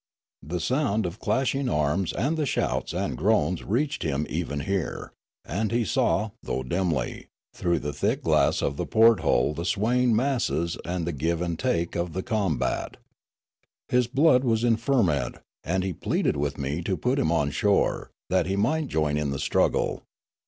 [0.41, 5.13] The sound of the clashing arms and the shouts and groans reached him even here,
[5.45, 10.15] and he saw, though dimly, through the thick glass of the port hole the swaying
[10.15, 12.97] masses and the give and take of the combat.
[13.89, 18.09] His blood was in ferment, and he pleaded with me to put him on shore,
[18.31, 20.01] that he might join in the struggle.